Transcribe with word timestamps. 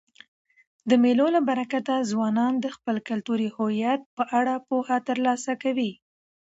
د 0.89 0.91
مېلو 1.03 1.27
له 1.35 1.41
برکته 1.49 1.95
ځوانان 2.11 2.53
د 2.59 2.65
خپل 2.75 2.95
کلتوري 3.09 3.49
هویت 3.55 4.01
په 4.15 4.23
اړه 4.39 4.53
پوهه 4.67 4.97
ترلاسه 5.07 5.51
کوي. 5.63 5.91